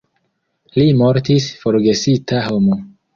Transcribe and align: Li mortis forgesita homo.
Li 0.77 0.85
mortis 1.01 1.49
forgesita 1.65 2.41
homo. 2.47 2.79